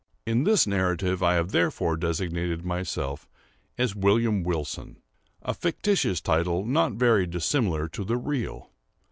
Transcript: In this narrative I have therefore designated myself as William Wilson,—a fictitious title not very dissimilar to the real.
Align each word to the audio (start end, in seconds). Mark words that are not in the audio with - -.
In 0.25 0.45
this 0.45 0.65
narrative 0.65 1.21
I 1.21 1.35
have 1.35 1.51
therefore 1.51 1.95
designated 1.95 2.65
myself 2.65 3.29
as 3.77 3.95
William 3.95 4.41
Wilson,—a 4.41 5.53
fictitious 5.53 6.19
title 6.19 6.65
not 6.65 6.93
very 6.93 7.27
dissimilar 7.27 7.87
to 7.89 8.03
the 8.03 8.17
real. 8.17 8.71